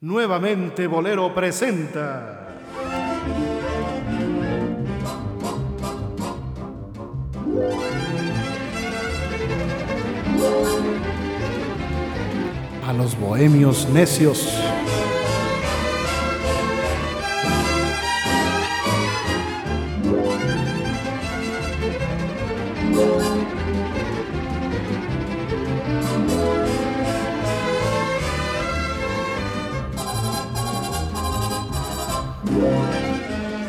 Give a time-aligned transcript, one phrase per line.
[0.00, 2.54] Nuevamente Bolero presenta.
[12.86, 14.67] A los bohemios necios.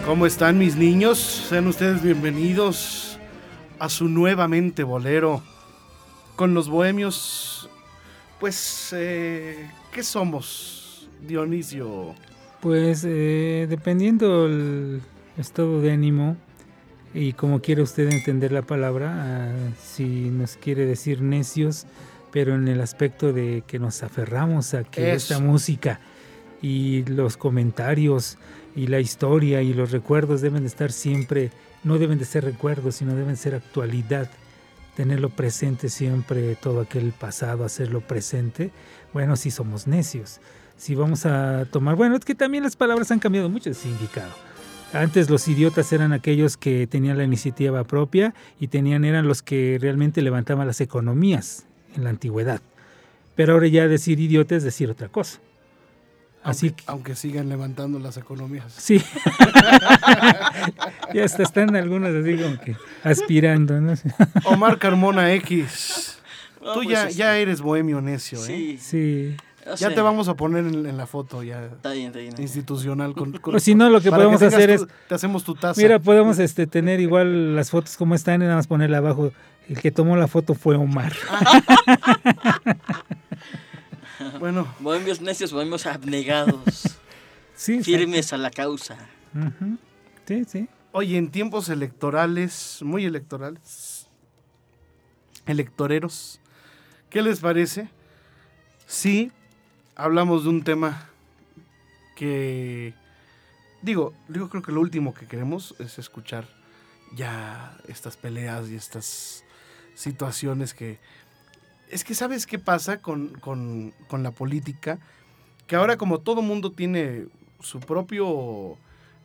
[0.09, 1.19] ¿Cómo están mis niños?
[1.19, 3.19] Sean ustedes bienvenidos
[3.77, 5.43] a su nuevamente bolero
[6.35, 7.69] con los bohemios.
[8.39, 12.15] Pues, eh, ¿qué somos, Dionisio?
[12.59, 15.01] Pues eh, dependiendo el
[15.37, 16.37] estado de ánimo
[17.13, 21.85] y como quiera usted entender la palabra, ah, si nos quiere decir necios,
[22.31, 25.33] pero en el aspecto de que nos aferramos a que Eso.
[25.35, 25.99] esta música
[26.63, 28.39] y los comentarios
[28.79, 31.51] y la historia y los recuerdos deben de estar siempre,
[31.83, 34.29] no deben de ser recuerdos, sino deben ser actualidad.
[34.95, 38.71] Tenerlo presente siempre, todo aquel pasado, hacerlo presente.
[39.11, 40.39] Bueno, si somos necios.
[40.77, 44.31] Si vamos a tomar, bueno, es que también las palabras han cambiado mucho de significado.
[44.93, 49.77] Antes los idiotas eran aquellos que tenían la iniciativa propia y tenían eran los que
[49.81, 51.65] realmente levantaban las economías
[51.97, 52.61] en la antigüedad.
[53.35, 55.41] Pero ahora ya decir idiota es decir otra cosa.
[56.41, 58.71] Así aunque, que aunque sigan levantando las economías.
[58.77, 59.01] sí.
[61.13, 63.93] ya hasta están algunos así como que aspirando, ¿no?
[64.45, 66.17] Omar Carmona X.
[66.61, 68.47] No, Tú pues, ya, ya eres bohemio necio, ¿eh?
[68.47, 69.37] Sí, Sí.
[69.69, 72.33] o Ya te vamos a poner en, en la foto ya Está bien, está bien.
[72.37, 73.13] institucional.
[73.13, 75.81] Con, con- O si no, lo que podemos hacer tu- es, Te hacemos tu taza.
[75.81, 79.31] mira, podemos este tener igual las fotos como están y nada más ponerle abajo.
[79.69, 81.13] El que tomó la foto fue Omar.
[84.39, 86.97] Bueno, Bohemios necios, bohemios abnegados,
[87.55, 88.97] Sí, firmes a la causa.
[90.25, 90.69] Sí, sí.
[90.93, 94.07] oye, en tiempos electorales, muy electorales,
[95.45, 96.39] electoreros,
[97.09, 97.89] ¿qué les parece?
[98.87, 99.31] Sí,
[99.95, 101.09] hablamos de un tema
[102.15, 102.93] que,
[103.81, 106.47] digo, digo, creo que lo último que queremos es escuchar
[107.13, 109.43] ya estas peleas y estas
[109.95, 110.99] situaciones que...
[111.89, 114.99] Es que sabes qué pasa con, con- con la política,
[115.67, 117.25] que ahora como todo mundo tiene
[117.59, 118.77] su propio...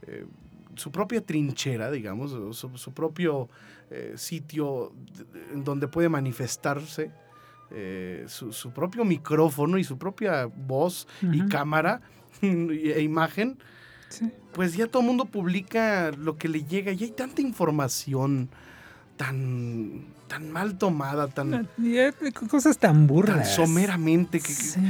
[0.02, 0.24] eh,
[0.76, 3.48] su propia trinchera, digamos, su, su propio
[3.90, 4.92] eh, sitio
[5.54, 7.12] donde puede manifestarse,
[7.70, 12.00] eh, su, su propio micrófono y su propia voz y cámara
[12.42, 13.56] e imagen,
[14.08, 14.30] Sí.
[14.52, 18.48] pues ya todo el mundo publica lo que le llega y hay tanta información
[19.16, 21.68] tan, tan mal tomada, tan,
[22.50, 23.36] cosas tan burras.
[23.36, 24.80] tan someramente que, que- Sí.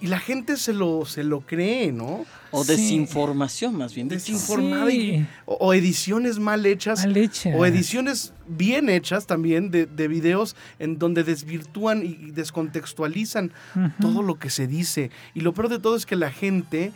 [0.00, 2.24] y, la gente se lo, se lo cree, ¿no?
[2.52, 2.72] O Sí.
[2.72, 4.08] desinformación, más bien.
[4.08, 7.50] Desinformada y- o, o ediciones mal hechas Mal hecha.
[7.56, 13.52] o ediciones bien hechas también de, de videos en donde desvirtúan y descontextualizan
[14.00, 15.10] todo lo que se dice.
[15.34, 16.92] Y lo peor de todo es que la gente eh,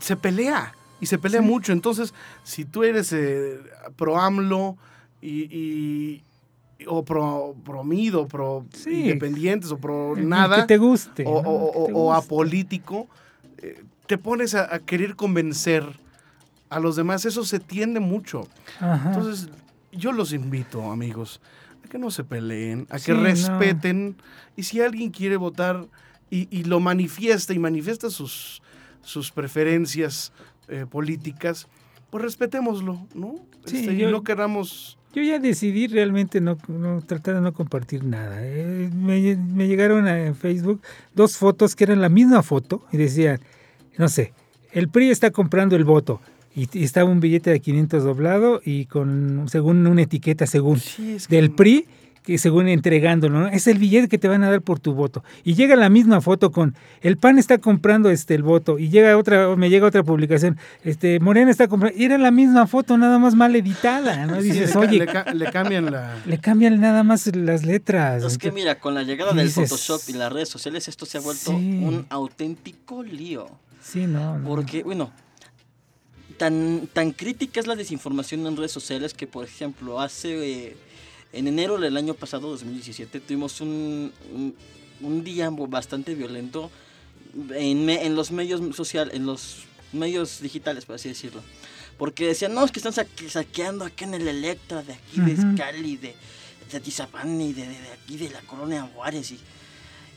[0.00, 1.46] se pelea y se pelea Sí.
[1.46, 1.72] mucho.
[1.72, 2.12] Entonces,
[2.44, 3.58] si tú eres eh,
[3.96, 4.76] pro AMLO
[5.28, 6.22] y,
[6.78, 8.90] y- o pro, pro Mido, pro Sí.
[9.02, 11.24] independientes o pro nada Que te guste.
[11.26, 11.48] o, ¿no?
[11.48, 12.26] o- Que te o- o guste.
[12.26, 13.08] apolítico,
[13.58, 15.84] eh, te pones a, a querer convencer
[16.68, 17.24] a los demás.
[17.24, 18.46] Eso se tiende mucho.
[18.80, 19.12] Ajá.
[19.14, 19.48] Entonces,
[19.92, 21.40] yo los invito, amigos,
[21.84, 23.22] a que no se peleen, a Sí, que no.
[23.22, 24.16] respeten.
[24.56, 25.86] Y si alguien quiere votar
[26.30, 28.60] y, y lo manifiesta y manifiesta sus,
[29.02, 30.32] sus preferencias
[30.68, 31.66] eh, políticas,
[32.10, 33.36] pues respetémoslo, ¿no?
[33.64, 34.98] Sí, Este, y no queramos...
[35.14, 38.38] Yo ya decidí realmente no, no tratar de no compartir nada.
[38.40, 40.80] Eh, me, me llegaron a Facebook
[41.14, 43.40] dos fotos que eran la misma foto y decían,
[43.96, 44.32] no sé,
[44.72, 46.20] el PRI está comprando el voto.
[46.56, 51.16] Y, y estaba un billete de 500 doblado y con, según una etiqueta, según, Sí,
[51.28, 51.86] del PRI,
[52.24, 53.48] que según entregándolo, ¿no?
[53.48, 55.22] Es el billete que te van a dar por tu voto.
[55.44, 59.16] Y llega la misma foto con el PAN está comprando este el voto y llega
[59.18, 63.18] otra me llega otra publicación, este Morena está comprando y era la misma foto nada
[63.18, 64.40] más mal editada, ¿no?
[64.40, 66.16] sí, Dices, le, ca- "Oye, le ca- le cambian la...
[66.24, 68.24] le cambian nada más las letras.
[68.24, 71.18] Es que mira, con la llegada del dices- Photoshop y las redes sociales, esto se
[71.18, 71.54] ha vuelto Sí.
[71.84, 73.46] un auténtico lío.
[73.82, 74.48] sí, no, no.
[74.48, 75.12] Porque, bueno,
[76.38, 80.68] tan, tan crítica es la desinformación en redes sociales que, por ejemplo, hace.
[80.68, 80.76] eh,
[81.34, 84.54] en enero del año pasado, 2017, tuvimos un, un,
[85.00, 86.70] un día bastante violento
[87.54, 91.42] en, me- en los medios social, en los medios digitales, por así decirlo.
[91.98, 95.34] Porque decían, no, es que están saque- saqueando acá en el Electra, de aquí de
[95.34, 95.50] Ujú.
[95.50, 96.14] Escali, de,
[96.70, 99.32] de Atizapán y de, de- de aquí de la colonia Juárez.
[99.32, 99.38] Y,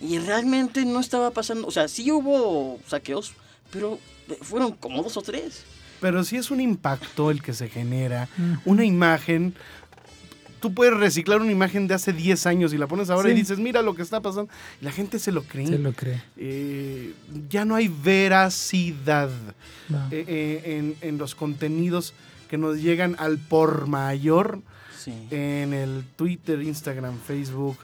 [0.02, 3.34] Y realmente no estaba pasando, o sea, sí hubo saqueos,
[3.72, 4.00] pero
[4.42, 5.64] fueron como dos o tres.
[6.00, 8.30] Pero sí es un impacto el que se genera,
[8.66, 9.56] una imagen,
[10.60, 13.60] tú puedes reciclar una imagen de hace 10 años y la pones ahora y dices,
[13.60, 14.52] mira lo que está pasando.
[14.82, 15.68] Y la gente se lo cree.
[15.68, 16.22] Se lo cree.
[16.38, 17.14] Eh,
[17.50, 19.30] ya no hay veracidad
[20.12, 22.14] eh, eh, en, los contenidos
[22.50, 24.62] que nos llegan al por mayor
[25.32, 27.78] en el Twitter, Instagram, Facebook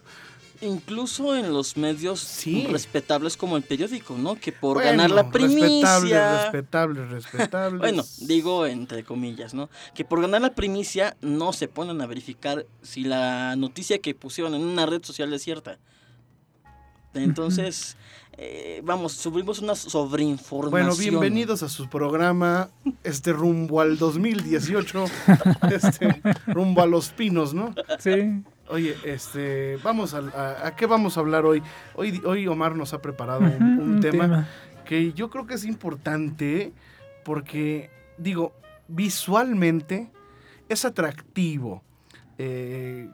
[0.64, 4.36] incluso en los medios respetables como el periódico, ¿no?
[4.36, 6.44] Que por ganar la primicia.
[6.44, 7.80] Respetable, respetable, respetable.
[7.80, 9.70] bueno, digo entre comillas, ¿no?
[9.94, 14.56] Que por ganar la primicia no se ponen a verificar si la noticia que pusieron
[14.56, 15.78] en una red social es cierta.
[17.14, 17.96] Entonces,
[18.38, 20.72] eh, vamos, subimos una sobreinformación.
[20.72, 22.72] Bueno, bienvenidos a su programa,
[23.04, 25.06] este rumbo al 2018,
[25.72, 27.76] este rumbo a los pinos, ¿no?
[28.00, 28.44] Sí.
[28.74, 31.62] Oye, este, vamos a, a, qué vamos a hablar hoy?
[31.94, 34.48] Hoy, hoy Omar nos ha preparado un, tema,
[34.84, 36.74] que yo creo que es importante
[37.24, 38.52] porque, digo,
[38.88, 40.10] visualmente
[40.70, 41.84] es atractivo
[42.40, 43.12] eh,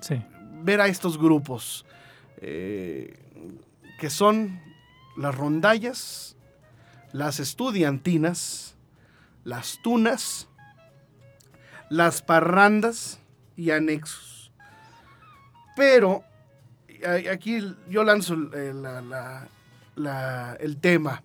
[0.63, 1.85] ver a estos grupos
[2.37, 3.19] eh,
[3.99, 4.61] que son
[5.17, 6.37] las rondallas,
[7.11, 8.77] las estudiantinas,
[9.43, 10.47] las tunas,
[11.89, 13.19] las parrandas
[13.57, 14.38] y anexos.
[15.79, 16.25] Pero
[17.31, 18.73] aquí yo lanzo eh,
[20.59, 21.23] el tema,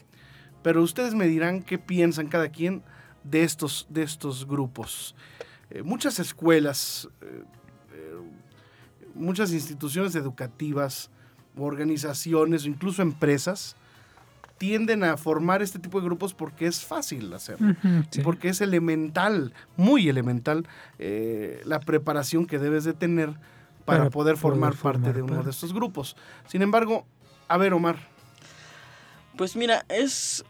[0.63, 2.85] pero ustedes me dirán qué piensan cada quien
[3.25, 5.17] de estos, de estos grupos.
[5.71, 7.43] Eh, muchas escuelas, eh,
[9.17, 11.11] muchas instituciones educativas,
[11.57, 13.75] organizaciones, incluso empresas,
[14.57, 17.75] tienden a formar este tipo de grupos porque es fácil hacerlo,
[18.23, 20.69] porque es elemental, muy elemental,
[21.65, 23.35] la preparación que debes de tener
[23.85, 26.17] para, poder, formar, parte de uno de estos grupos.
[26.49, 27.07] Sin embargo,
[27.49, 27.99] a ver, Omar.
[29.37, 30.45] Pues mira, es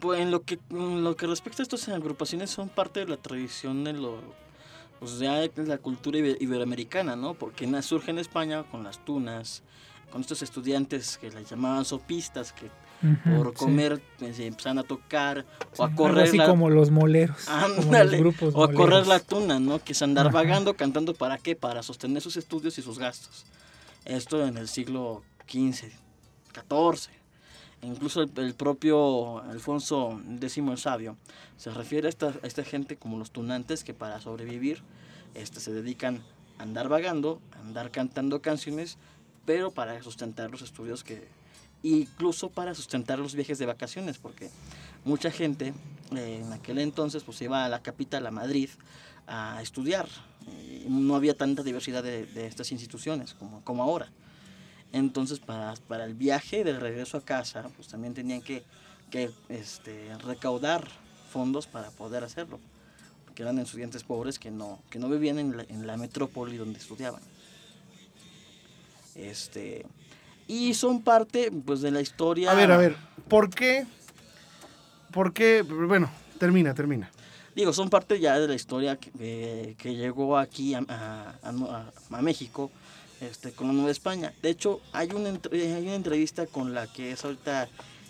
[0.00, 3.84] pues, en lo que lo que respecta a estas agrupaciones son parte de la tradición
[3.84, 4.20] de lo
[4.98, 7.34] pues de la cultura iberoamericana, ¿no?
[7.34, 9.62] Porque surge en España con las tunas,
[10.10, 12.68] con estos estudiantes que les llamaban sopistas, que
[13.24, 15.46] por comer pues, se empezaban a tocar
[15.76, 16.28] o a correr.
[16.28, 17.46] Así como los moleros.
[18.54, 19.78] o a correr la tuna, ¿no?
[19.78, 21.54] Que es andar vagando, cantando para qué?
[21.54, 23.46] Para sostener sus estudios y sus gastos.
[24.04, 25.90] Esto en el siglo XV,
[26.54, 27.18] XIV.
[27.82, 31.16] Incluso el, propio Alfonso X el Sabio
[31.56, 34.82] se refiere a esta, a esta gente como los tunantes que para sobrevivir
[35.34, 36.22] este, se dedican
[36.58, 38.98] a andar vagando, a andar cantando canciones,
[39.44, 41.28] pero para sustentar los estudios que,
[41.82, 44.50] incluso para sustentar los viajes de vacaciones, porque
[45.04, 45.72] mucha gente
[46.16, 48.70] eh, en aquel entonces pues iba a la capital, a Madrid,
[49.26, 50.08] a estudiar.
[50.88, 54.10] no había tanta diversidad de, estas instituciones como, como ahora.
[54.90, 58.62] Entonces, para, para, el viaje de regreso a casa, pues también tenían que,
[59.10, 60.88] que este, recaudar
[61.30, 62.58] fondos para poder hacerlo,
[63.26, 66.78] porque eran estudiantes pobres que no, que no vivían en la, en la metrópoli donde
[66.78, 67.20] estudiaban.
[69.14, 69.84] Este,
[70.48, 72.50] y son parte pues de la historia.
[72.50, 72.96] A ver, a ver,
[73.28, 73.86] ¿por qué?
[75.12, 75.62] ¿Por qué?
[75.62, 77.10] Bueno, termina, termina.
[77.54, 82.70] Digo, son parte ya de la historia que, eh, que llegó aquí a, a, México
[83.20, 84.32] este, con la Nueva España.
[84.42, 87.68] De hecho, hay una, hay una entrevista con la que es ahorita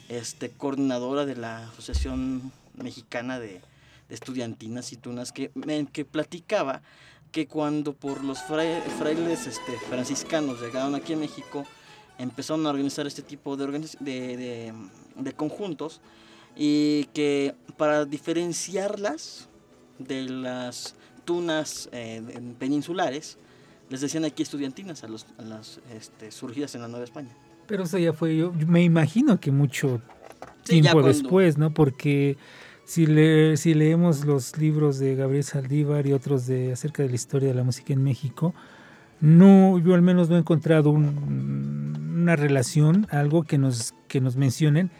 [0.08, 3.62] este, coordinadora de la Asociación Mexicana de,
[4.08, 5.50] de Estudiantinas y Tunas que,
[5.92, 6.82] que platicaba
[7.32, 11.66] que cuando por los frailes este, franciscanos llegaron aquí a México,
[12.18, 14.72] empezaron a organizar este tipo de,
[15.16, 16.00] de, conjuntos
[16.56, 19.48] y que para diferenciarlas
[19.98, 20.94] de las
[21.24, 22.22] tunas eh,
[22.58, 23.38] peninsulares,
[23.90, 27.30] les decían aquí estudiantinas a, los, las este, surgidas en la Nueva España.
[27.66, 30.00] Pero eso ya fue, yo me imagino que mucho
[30.64, 31.72] tiempo después, ¿no?
[31.72, 32.36] Porque
[32.84, 37.14] si, le, si leemos los libros de Gabriel Saldívar y otros de acerca de la
[37.14, 38.54] historia de la música en México,
[39.20, 40.90] no, yo al menos no he encontrado
[42.28, 44.90] una relación, algo que nos, que nos mencionen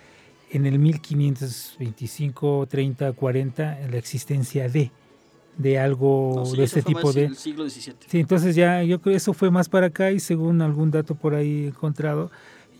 [0.51, 4.91] en el 1525, 30, 40, la existencia de
[5.59, 7.95] de algo de este tipo de siglo XVII.
[8.07, 11.35] Sí, entonces ya yo creo eso fue más para acá y según algún dato por
[11.35, 12.31] ahí encontrado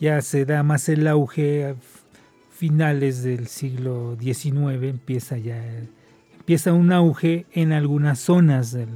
[0.01, 1.75] ya se da más el auge a
[2.53, 5.61] finales del siglo XIX empieza ya
[6.49, 8.89] empieza un auge en algunas zonas del,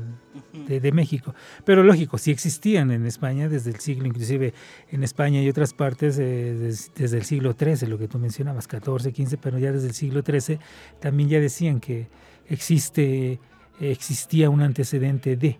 [0.81, 1.35] de, México.
[1.67, 4.55] Pero lógico, sí existían en España desde el siglo, inclusive
[4.91, 6.55] en España y otras partes eh,
[6.97, 10.23] desde el siglo XIII, lo que tú mencionabas, 14, 15, pero ya desde el siglo
[10.23, 10.61] XIII
[10.99, 12.09] también ya decían que
[12.49, 13.39] existe,
[13.81, 15.59] existía un antecedente de,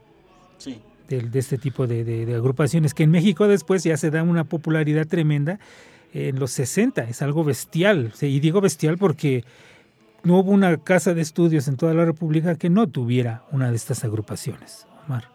[1.11, 5.61] de, este tipo de, agrupaciones, que en México después ya se da una popularidad tremenda
[6.15, 8.15] en los 60, es algo bestial.
[8.23, 9.45] Y digo bestial porque
[10.25, 13.77] no hubo una casa de estudios en toda la República que no tuviera una de
[13.77, 14.87] estas agrupaciones.
[15.07, 15.29] Omar.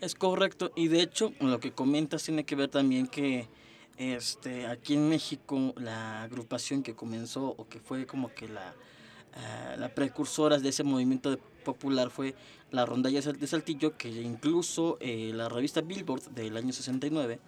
[0.00, 3.48] Es correcto, y de hecho lo que comentas tiene que ver también que
[3.96, 9.80] este, aquí en México la agrupación que comenzó o que fue como que la, uh,
[9.80, 12.34] la precursora de ese movimiento popular fue
[12.70, 17.38] la rondalla de Saltillo, que incluso eh, la revista Billboard del año 69,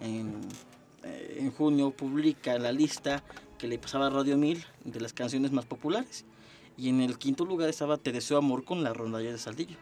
[0.00, 0.40] en,
[1.02, 3.22] eh, en junio, publica la lista
[3.58, 6.24] que le pasaba a Radio 1000 de las canciones más populares.
[6.76, 9.76] Y en el quinto lugar estaba Te deseo amor con la rondalla de Saltillo.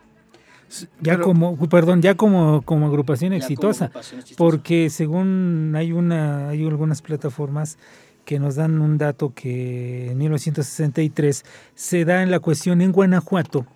[1.00, 3.90] Ya como, perdón, ya como, como agrupación exitosa,
[4.36, 7.78] porque según hay una, hay algunas plataformas
[8.24, 13.66] que nos dan un dato que en 1963 se da en la cuestión en Guanajuato,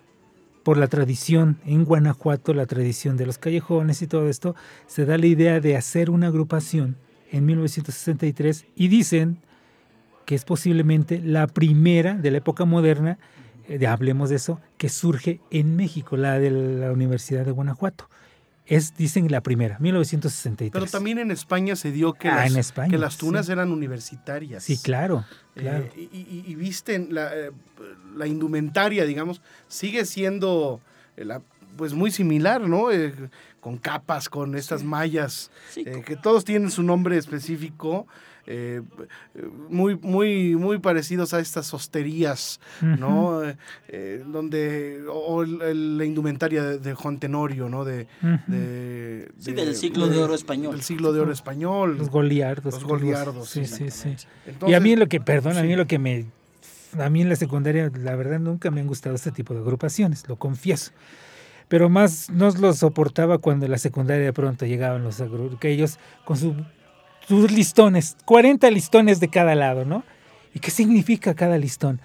[0.62, 4.54] por la tradición en Guanajuato, la tradición de los callejones y todo esto,
[4.86, 6.96] se da la idea de hacer una agrupación
[7.30, 9.38] en 1963 y dicen
[10.28, 13.18] que es posiblemente la primera de la época moderna
[13.66, 18.10] eh, hablemos de eso, que surge en México, la de la Universidad de Guanajuato.
[18.66, 20.70] Es, dicen, la primera, 1963.
[20.70, 24.62] Pero también en España se dio que, ah, las, que las tunas eran universitarias.
[24.64, 25.24] Sí, claro.
[25.56, 27.50] Eh, y, visten la, eh,
[28.14, 30.82] la, indumentaria, digamos, sigue siendo
[31.16, 31.40] la,
[31.78, 32.88] pues muy similar, ¿no?
[33.60, 38.06] con capas, con estas mallas, que todos tienen su nombre específico.
[38.50, 38.80] Eh,
[39.68, 43.42] muy, muy, muy parecidos a estas hosterías, ¿no?
[43.88, 47.84] Eh, donde, o la indumentaria de, Juan Tenorio, ¿no?
[47.84, 48.06] De,
[49.38, 50.72] sí, del siglo de oro español.
[50.72, 51.98] Del siglo de oro español.
[51.98, 52.72] Los goliardos.
[52.72, 53.50] Los goliardos.
[53.50, 54.16] Sí, sí, sí.
[54.66, 56.24] y a mí lo que, perdón, a mí lo que me...
[56.98, 60.26] A mí en la secundaria, la verdad, nunca me han gustado este tipo de agrupaciones,
[60.26, 60.92] lo confieso
[61.68, 65.22] pero más nos lo soportaba cuando en la secundaria de pronto llegaban los
[65.60, 66.54] que ellos con su
[67.28, 70.02] sus listones, 40 listones de cada lado, ¿no?
[70.54, 72.00] ¿Y qué significa cada listón?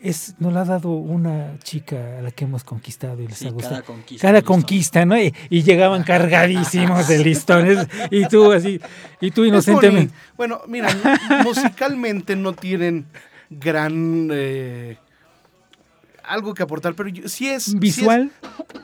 [0.00, 3.50] Es, nos lo ha dado una chica a la que hemos conquistado y les ha
[3.50, 3.74] gustado.
[3.76, 5.18] Cada conquista, cada conquista ¿no?
[5.18, 8.80] Y, llegaban cargadísimos de listones y tú así,
[9.20, 10.14] y tú inocentemente.
[10.36, 10.88] Bueno, mira,
[11.44, 13.06] musicalmente no tienen
[13.50, 14.28] gran...
[14.30, 14.98] Eh,
[16.28, 17.78] algo que aportar, pero sí es...
[17.78, 18.30] ¿Visual?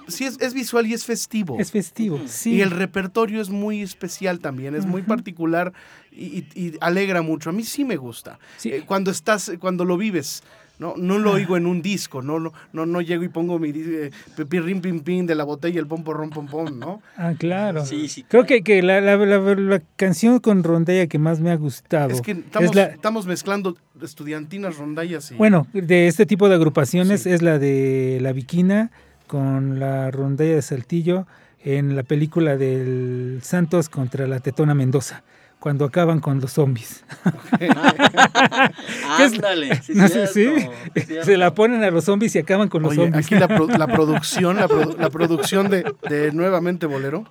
[0.09, 1.59] Sí es, es, visual y es festivo.
[1.59, 2.55] Es festivo, sí.
[2.55, 5.73] Y el repertorio es muy especial también, es muy particular
[6.17, 7.51] y, alegra mucho.
[7.51, 8.39] A mí sí me gusta.
[8.65, 10.43] Eh, cuando estás, cuando lo vives.
[10.79, 13.71] No, no lo oigo en un disco, no, no, no, no llego y pongo mi
[13.75, 14.11] eh,
[14.49, 17.01] pim pim de la botella el pom porrón pom pom, ¿no?
[17.17, 17.87] Ah, claro.
[17.87, 18.25] Sí, sí.
[18.25, 22.11] Creo que, que la, la, la, canción con rondalla que más me ha gustado.
[22.11, 25.37] Es que estamos, estamos mezclando estudiantinas, rondallas y.
[25.37, 28.91] Bueno, de este tipo de agrupaciones es la de la Viquina
[29.29, 31.29] con la rondalla de Saltillo
[31.63, 35.23] en la película del Santos contra la Tetona Mendoza
[35.65, 37.05] cuando acaban con los zombies.
[39.19, 40.47] Ándale, sí, no sé, sí,
[41.23, 43.25] se la ponen a los zombies y acaban con los zombies.
[43.25, 43.49] Aquí la,
[43.89, 47.25] producción, la, producción de, de, Nuevamente Bolero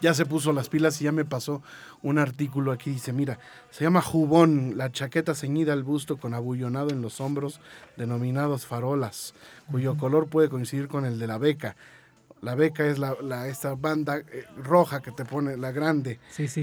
[0.00, 1.62] ya se puso las pilas y ya me pasó
[2.02, 2.90] un artículo aquí.
[2.90, 3.38] Dice, mira,
[3.70, 7.60] se llama jubón, la chaqueta ceñida al busto con abullonado en los hombros,
[7.96, 9.34] denominados farolas,
[9.70, 11.76] cuyo color puede coincidir con el de la beca
[12.42, 16.18] la beca es la, esta banda eh, roja que te pone, la grande.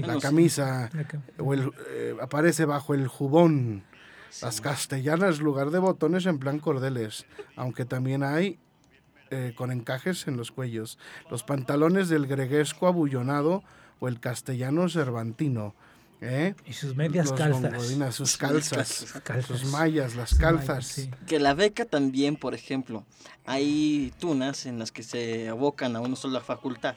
[0.06, 0.90] La camisa
[1.38, 3.84] o el, eh, aparece bajo el jubón.
[4.42, 7.24] Las castellanas, lugar de botones en plan cordeles,
[7.56, 8.58] aunque también hay
[9.30, 10.98] eh, con encajes en los cuellos.
[11.30, 13.62] Los pantalones del greguesco abullonado
[14.00, 15.74] o el castellano cervantino
[16.20, 16.54] ¿Eh?
[16.66, 18.14] Y sus medias calzas.
[18.14, 19.06] sus calzas,
[19.46, 21.08] sus mallas, las calzas.
[21.26, 23.04] Que la beca también, por ejemplo,
[23.46, 26.96] hay tunas en las que se abocan a una sola facultad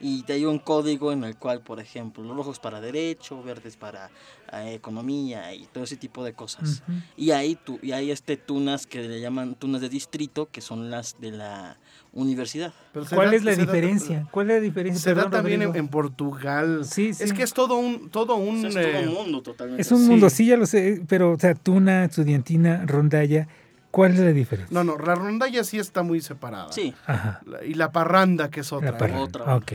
[0.00, 3.76] y te hay un código en el cual, por ejemplo, los rojos para derecho, verdes
[3.76, 4.10] para
[4.52, 6.82] eh, economía y todo ese tipo de cosas.
[7.16, 10.90] Y hay tu, y hay este tunas que le llaman tunas de distrito, que son
[10.90, 11.78] las de la
[12.12, 12.72] universidad.
[13.14, 14.26] ¿Cuál es la diferencia?
[14.30, 15.02] ¿Cuál es la diferencia?
[15.02, 16.84] Se da también en, Portugal.
[16.84, 17.24] Sí, sí.
[17.24, 19.82] Es que es todo un todo un, es todo un eh, mundo totalmente.
[19.82, 23.48] Es un mundo, sí, ya lo sé, pero o sea, tuna, estudiantina, rondalla
[23.90, 24.72] ¿Cuál es la diferencia?
[24.72, 26.70] No, no, la rondalla sí está muy separada.
[26.72, 26.94] Sí.
[27.06, 27.40] Ajá.
[27.66, 28.92] y la parranda, que es otra.
[28.92, 29.22] La parranda.
[29.22, 29.56] Otra.
[29.56, 29.72] Ok.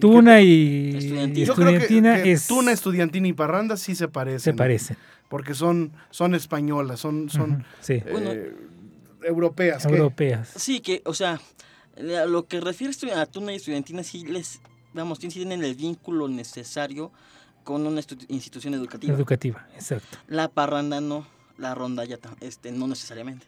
[0.00, 0.96] tuna y
[1.42, 2.46] estudiantina, es...
[2.46, 4.40] Tuna, estudiantina y parranda sí se parecen.
[4.40, 4.96] Se parecen.
[5.28, 8.02] Porque son, son españolas, son, son sí.
[8.04, 8.54] Eh,
[9.22, 9.84] europeas.
[9.86, 10.52] Europeas.
[10.56, 11.40] Sí, que, o sea,
[11.96, 14.60] lo que refiere a tuna y estudiantina sí les,
[14.92, 17.10] vamos, tienen el vínculo necesario
[17.64, 19.14] con una institución educativa.
[19.14, 20.18] Educativa, exacto.
[20.26, 21.26] La parranda no
[21.60, 23.46] la ronda ya este, no necesariamente.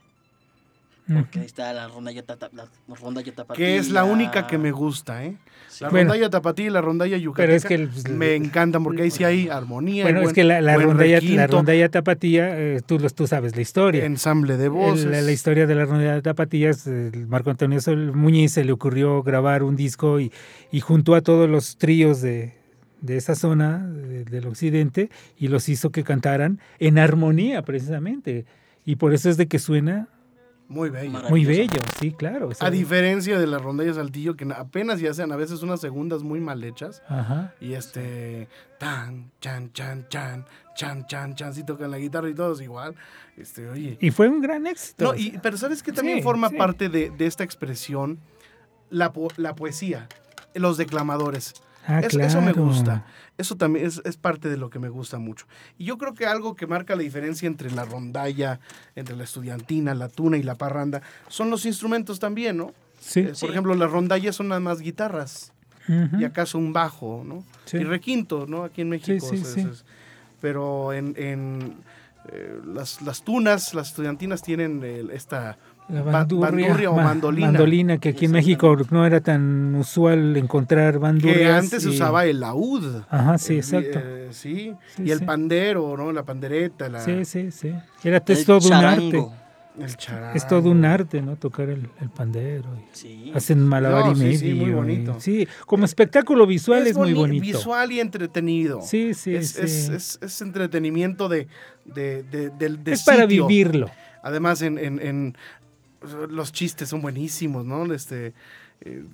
[1.12, 2.64] Porque ahí está la rondalla, tata, la
[2.94, 3.66] rondalla tapatía.
[3.66, 5.36] Que es la única que me gusta, ¿eh?
[5.68, 5.82] Sí.
[5.82, 6.10] La Bueno.
[6.10, 9.10] rondalla tapatía y la rondalla yucateca Pero es que el- pues, me encantan porque ahí
[9.10, 10.04] sí hay armonía.
[10.04, 13.62] Bueno, es que la, la rondalla, la rondalla tapatía, eh, tú, los- tú sabes la
[13.62, 14.04] historia.
[14.04, 15.06] ensamble de voces.
[15.06, 18.70] La, la historia de la rondalla tapatía, es, el Marco Antonio Sol Muñiz se le
[18.70, 20.30] ocurrió grabar un disco y,
[20.70, 22.54] y juntó a todos los tríos de,
[23.02, 28.46] de esa zona de- del occidente y los hizo que cantaran en armonía precisamente.
[28.86, 30.08] Y por eso es de que suena
[30.68, 31.20] Muy bello.
[31.28, 32.48] Muy bello, sí, claro.
[32.60, 36.40] A diferencia de las rondallas saltillo, que apenas ya hacen a veces unas segundas muy
[36.40, 37.02] mal hechas.
[37.08, 37.52] Ajá.
[37.60, 38.48] Y este.
[38.78, 41.52] Tan, chan, chan, chan, chan, chan, chan.
[41.52, 42.94] Si tocan la guitarra y todos igual.
[43.36, 43.98] Este, oye.
[44.00, 45.04] Y fue un gran éxito.
[45.04, 46.56] No, y, pero ¿sabes que también Sí, forma sí.
[46.56, 48.18] parte de, de esta expresión?
[48.88, 50.08] La, po- la poesía,
[50.54, 51.52] los declamadores.
[51.86, 53.04] Ah, Es- Eso me gusta.
[53.38, 55.46] Eso también es, es parte de lo que me gusta mucho.
[55.78, 58.60] Y yo creo que algo que marca la diferencia entre la rondalla,
[58.94, 62.72] entre la estudiantina, la tuna y la parranda, son los instrumentos también, ¿no?
[63.00, 63.20] Sí.
[63.20, 65.52] Eh, Por ejemplo, las rondallas son nada más guitarras
[66.18, 67.42] y acaso un bajo, ¿no?
[67.64, 67.78] Sí.
[67.78, 68.62] Y requinto, ¿no?
[68.64, 69.26] Aquí en México.
[69.28, 69.60] sí, es- sí.
[69.62, 69.84] es-
[70.40, 71.74] pero en, en,
[72.32, 75.56] eh, las, las tunas, las estudiantinas tienen el- esta
[75.88, 77.46] La ba- bandurria, bandurria o ma- mandolina.
[77.48, 81.36] mandolina, que aquí en México no era tan usual encontrar bandurrias.
[81.38, 83.02] que antes se y- usaba el laúd.
[83.10, 83.98] Ajá, sí, El- exacto.
[84.02, 84.72] eh, sí.
[84.96, 85.24] Sí, y el sí.
[85.24, 86.12] pandero, ¿no?
[86.12, 87.74] La pandereta, la, Sí, sí, sí.
[88.04, 88.96] Era es todo un arte.
[89.10, 89.34] charango.
[89.78, 90.36] el charango.
[90.36, 91.36] Es todo un arte, ¿no?
[91.36, 92.68] Tocar el, el pandero.
[92.76, 93.32] y Sí.
[93.34, 94.38] Hacen malabar No, y sí, medio.
[94.38, 95.16] sí, muy y- bonito.
[95.18, 97.58] sí, como espectáculo visual es, muy boni- bonito.
[97.58, 98.80] Visual y entretenido.
[98.82, 99.60] Sí, sí, es, sí.
[99.62, 101.48] es- es- es entretenimiento de,
[101.86, 103.46] de, de, del- de es para sitio.
[103.46, 103.90] vivirlo.
[104.22, 105.36] Además, en, en- en-
[106.30, 107.92] los chistes son buenísimos, ¿no?
[107.92, 108.32] Este,
[108.80, 109.04] eh,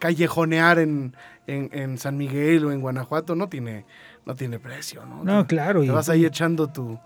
[0.00, 1.14] callejonear en,
[1.46, 3.84] en, en San Miguel o en Guanajuato no tiene,
[4.26, 5.24] no tiene precio, ¿no?
[5.24, 5.80] No, Te- claro.
[5.80, 6.98] Te Y, vas ahí echando tu.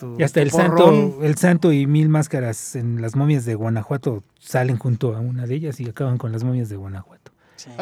[0.00, 0.94] tu- y hasta tu el porrón.
[1.10, 5.46] santo, el santo y mil máscaras en las momias de Guanajuato salen junto a una
[5.46, 7.32] de ellas y acaban con las momias de Guanajuato.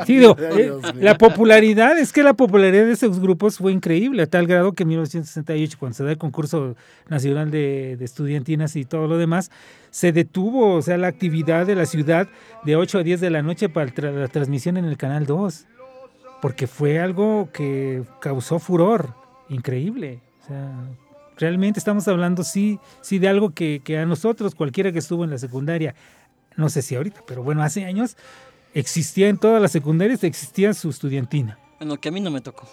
[0.06, 0.18] Sí.
[0.18, 4.46] Digo, eh, la popularidad, es que la popularidad de esos grupos fue increíble, a tal
[4.46, 6.76] grado que en 1968, cuando se da el concurso
[7.08, 9.50] nacional de, de estudiantinas y todo lo demás,
[9.90, 12.28] se detuvo, o sea, la actividad de la ciudad
[12.64, 15.66] de 8 a 10 de la noche para tra- la transmisión en el Canal 2,
[16.40, 19.14] porque fue algo que causó furor,
[19.48, 20.20] increíble.
[20.42, 20.72] O sea,
[21.38, 25.30] realmente estamos hablando, sí, sí de algo que, que a nosotros, cualquiera que estuvo en
[25.30, 25.94] la secundaria,
[26.56, 28.16] no sé si ahorita, pero bueno, hace años,
[28.74, 31.58] existía en todas las secundarias, existía su estudiantina.
[31.78, 32.68] Bueno, que a mí no me tocó.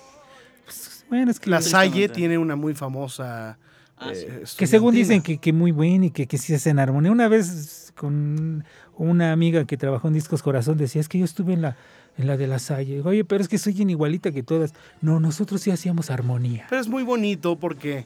[1.10, 1.62] Bueno, es que, La.
[1.62, 3.58] Salle tiene una muy famosa.
[3.98, 4.26] Ah, sí.
[4.28, 7.12] eh, que según dicen que, que muy buena y que, que sí hacen armonía.
[7.12, 8.64] Una vez con
[8.96, 11.76] una amiga que trabajó en Discos Corazón decía, es que yo estuve en la,
[12.18, 12.96] en la de la Salle.
[12.96, 14.74] Digo, Oye, pero es que soy igualita que todas.
[15.02, 16.68] No, nosotros sí hacíamos armonía.
[16.70, 18.06] Pero es muy bonito porque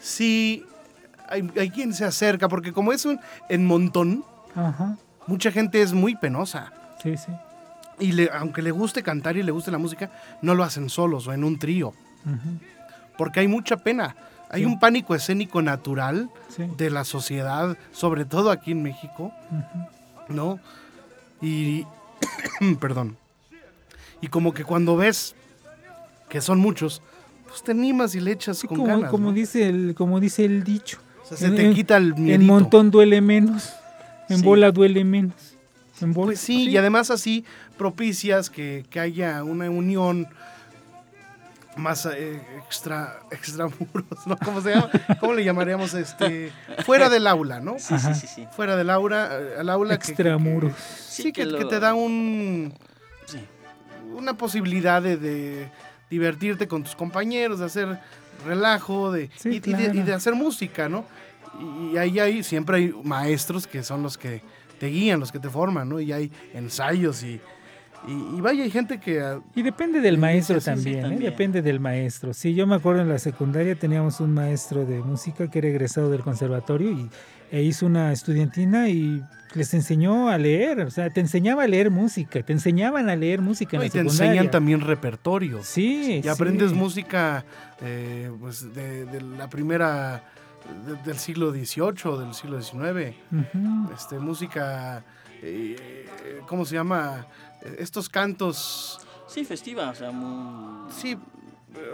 [0.00, 0.64] sí
[1.28, 4.24] hay, hay quien se acerca, porque como es un en montón,
[4.54, 6.72] Ajá, mucha gente es muy penosa.
[7.02, 7.32] Sí, sí.
[7.98, 10.10] Y le- aunque le guste cantar y le guste la música,
[10.40, 11.92] no lo hacen solos o en un trío,
[13.18, 14.16] porque hay mucha pena.
[14.50, 14.66] Hay Sí.
[14.66, 19.32] un pánico escénico natural sí, de la sociedad, sobre todo aquí en México.
[20.28, 20.58] ¿no?
[21.40, 21.84] Y,
[22.80, 23.16] perdón.
[24.20, 25.34] Y como que cuando ves
[26.28, 27.02] que son muchos,
[27.48, 29.10] pues te animas y le echas Sí, con como, ganas.
[29.10, 29.32] como ¿no?
[29.32, 30.98] dice el, como dice el dicho.
[31.22, 32.52] O sea, se en- te en- quita el En miedito.
[32.52, 33.72] montón duele menos.
[34.28, 35.34] En bola duele menos.
[36.00, 37.44] En bola, Pues sí, y además así
[37.76, 40.26] propicias que, que haya una unión
[41.76, 44.36] más eh, extra extramuros, ¿no?
[44.44, 44.90] ¿Cómo se llama?
[45.20, 46.52] ¿Cómo le llamaríamos este
[46.84, 47.76] fuera del aula, ¿no?
[47.78, 48.14] Sí, Ajá.
[48.14, 48.48] sí, sí, sí.
[48.54, 50.72] Fuera del aula, eh, al aula que- Extramuros.
[50.74, 52.74] que- sí, Sí, que, que que lo- te da un
[53.26, 53.38] Sí.
[54.14, 55.70] una posibilidad de, de
[56.10, 57.98] divertirte con tus compañeros, de hacer
[58.44, 59.94] relajo, de, Sí, y, y de, claro.
[59.94, 61.04] y de hacer música, ¿no?
[61.58, 64.42] Y, y ahí hay, siempre hay maestros que son los que
[64.82, 66.00] te guían, los que te forman, ¿no?
[66.00, 67.40] Y hay ensayos y,
[68.08, 69.20] y, y vaya, hay gente que...
[69.20, 71.18] ah, Y depende del maestro sí, también, ¿eh?
[71.20, 72.34] depende del maestro.
[72.34, 76.10] Sí, yo me acuerdo en la secundaria teníamos un maestro de música que era egresado
[76.10, 77.08] del conservatorio y
[77.52, 79.22] e hizo una estudiantina y
[79.54, 83.40] les enseñó a leer, o sea, te enseñaba a leer música, te enseñaban a leer
[83.40, 84.32] música en no, la y te secundaria.
[84.32, 85.60] enseñan también repertorio.
[85.62, 86.28] Sí, Y sí.
[86.28, 87.44] aprendes música
[87.82, 90.24] eh, pues de, de la primera
[90.86, 93.14] de- del siglo XVIII, del siglo XIX.
[93.30, 93.92] Ujú.
[93.94, 95.04] este, música,
[95.42, 96.06] eh,
[96.46, 97.26] ¿cómo se llama?
[97.62, 100.90] Eh, Estos cantos, Sí, festiva, o sea, muy...
[100.92, 101.16] sí,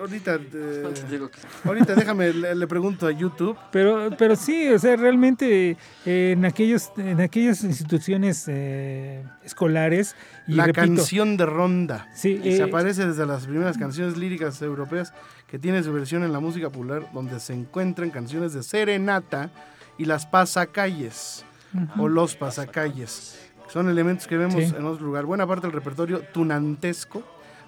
[0.01, 3.57] ahorita, eh, ¿Cuánto te digo que- ahorita déjame, le, le pregunto a YouTube.
[3.71, 10.17] Pero, pero sí, o sea, realmente eh, en aquellos, en aquellas instituciones eh, escolares
[10.49, 12.09] y la repito, canción de ronda.
[12.13, 15.13] sí, Se eh, aparece desde las primeras canciones líricas europeas
[15.49, 19.51] que tiene su versión en la música popular, donde se encuentran canciones de serenata
[19.97, 21.45] y las pasacalles.
[21.99, 23.39] o los pasacalles.
[23.69, 24.75] Son elementos que vemos Sí.
[24.75, 25.27] en otro lugar.
[25.27, 27.23] Buena parte del repertorio tunantesco.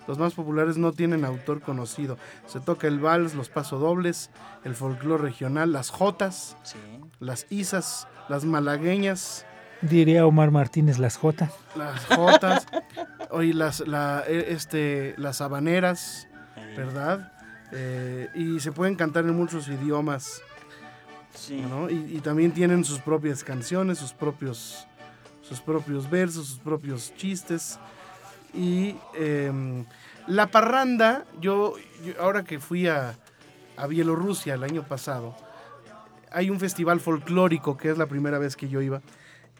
[0.09, 2.16] Los más populares no tienen autor conocido.
[2.47, 4.31] Se toca el vals, los pasodobles,
[4.64, 6.79] el folclore regional, las jotas, Sí.
[7.19, 9.45] las isas, las malagueñas,
[9.83, 11.51] Diría Omar Martínez Las J.
[11.75, 12.66] las jotas,
[13.31, 16.27] oye, las, la, eh, este, las habaneras,
[16.77, 17.33] ¿verdad?
[17.72, 20.42] Eh, y se pueden cantar en muchos idiomas,
[21.35, 21.61] Sí.
[21.61, 21.88] ¿no?
[21.88, 24.87] Y, y también tienen sus propias canciones, sus propios,
[25.42, 27.78] sus propios versos, sus propios chistes.
[28.52, 29.85] Y em,
[30.26, 33.16] la parranda, yo, yo ahora que fui a,
[33.76, 35.37] a Bielorrusia el año pasado,
[36.33, 39.00] hay un festival folclórico que es la primera vez que yo iba,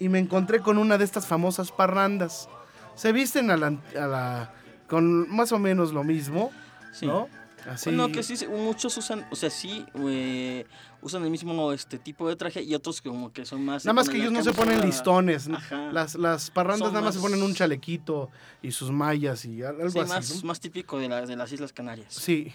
[0.01, 2.49] y me encontré con una de estas famosas parrandas.
[2.97, 4.53] Se visten a la, a la-
[4.89, 6.51] con más o menos lo mismo,
[6.93, 7.07] Sí.
[7.07, 7.29] ¿no?
[7.69, 10.65] Así, Bueno, que sí, muchos usan, o sea, sí, eh,
[11.03, 13.85] usan el mismo este tipo de traje y otros como que son más...
[13.85, 15.49] Nada más que ellos no se ponen listones.
[15.49, 15.57] ¿no?
[15.59, 15.93] Ajá.
[15.93, 18.31] Las, las parrandas Son nada más se ponen un chalequito
[18.63, 20.09] y sus mallas y al- algo Sí, así.
[20.09, 20.49] más, ¿no?
[20.49, 22.13] más típico de, las de las Islas Canarias.
[22.15, 22.53] Sí,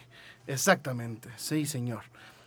[0.47, 1.29] exactamente.
[1.37, 2.03] Sí, señor.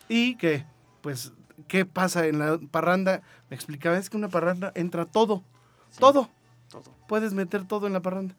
[0.08, 0.64] Y que,
[1.02, 1.32] pues,
[1.66, 3.22] ¿qué pasa en la parranda?
[3.50, 5.44] Me explicaba, es que una parranda entra todo.
[5.90, 6.30] Sí, Todo.
[6.70, 6.82] Todo.
[7.08, 8.34] Puedes meter todo en la parranda.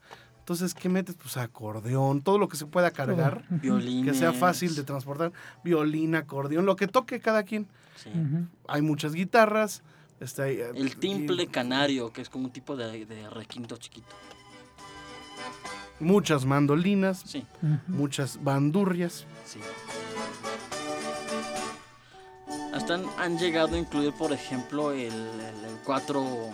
[0.49, 1.15] Entonces, ¿qué metes?
[1.15, 4.11] Pues acordeón, todo lo que se pueda cargar, Violines.
[4.13, 5.31] que sea fácil de transportar.
[5.63, 7.67] Violín, acordeón, lo que toque cada quien.
[7.95, 8.09] Sí.
[8.67, 9.83] Hay muchas guitarras.
[10.19, 13.77] Está ahí, eh, El timple y canario, que es como un tipo de, de requinto
[13.77, 14.07] chiquito.
[15.99, 17.45] Muchas mandolinas, Sí,
[17.85, 19.27] muchas bandurrias.
[19.45, 19.59] sí.
[22.73, 26.51] Hasta han, han llegado a incluir, por ejemplo, el, el, el cuatro eh,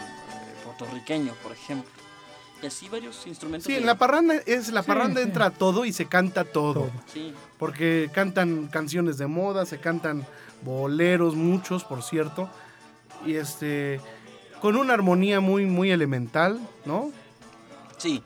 [0.65, 1.89] puertorriqueño, por ejemplo.
[2.65, 3.67] Y así varios instrumentos.
[3.67, 5.28] Sí, de- en la parranda es la Sí, parranda sí.
[5.28, 6.91] entra todo y se canta todo, Todo.
[7.13, 10.25] Sí, porque cantan canciones de moda, se cantan
[10.63, 12.49] boleros muchos, por cierto,
[13.23, 14.01] y este
[14.62, 17.12] con una armonía muy muy elemental, ¿no?
[17.97, 18.23] sí.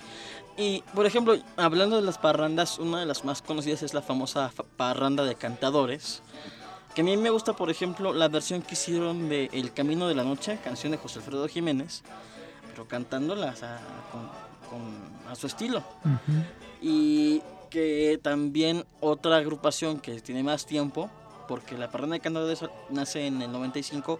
[0.55, 4.49] Y, por ejemplo, hablando de las parrandas, una de las más conocidas es la famosa
[4.49, 6.21] fa- parranda de cantadores.
[6.95, 10.15] Que a mí me gusta, por ejemplo, la versión que hicieron de El Camino de
[10.15, 12.03] la Noche, canción de José Alfredo Jiménez,
[12.79, 13.77] pero cantándolas a,
[14.11, 14.29] con-
[14.69, 15.83] con- a su estilo.
[16.81, 21.09] Y que también otra agrupación que tiene más tiempo,
[21.49, 24.17] porque la Parranda de Cantadores nace en el 95,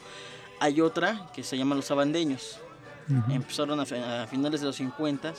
[0.59, 2.59] hay otra que se llama Los Sabandeños.
[3.09, 3.31] Ujú.
[3.31, 5.33] Empezaron a, fi- a finales de los 50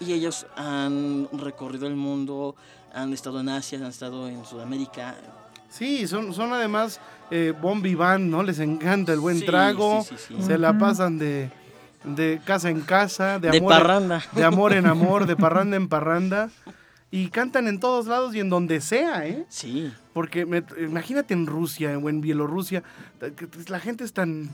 [0.00, 2.56] y ellos han recorrido el mundo,
[2.92, 5.14] han estado en Asia, han estado en Sudamérica.
[5.70, 6.98] Sí, son son además
[7.30, 8.42] eh, bon vivant, ¿no?
[8.42, 10.42] Les encanta el buen Sí, trago, sí, sí, sí.
[10.42, 11.50] se la pasan de
[12.04, 14.22] de casa en casa, de, De amor en- parranda.
[14.32, 16.50] de amor en amor, de parranda en parranda
[17.10, 19.44] y cantan en todos lados y en donde sea, ¿eh?
[19.48, 22.82] Sí, Porque me- imagínate en Rusia o en Bielorrusia,
[23.68, 24.50] la gente es tan,